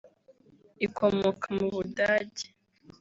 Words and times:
ikomoka 0.85 1.47
mu 1.57 1.67
Budage 1.75 2.45